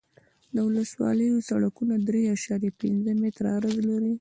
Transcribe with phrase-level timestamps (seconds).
[0.53, 4.09] د ولسوالیو سرکونه درې اعشاریه پنځه متره عرض لري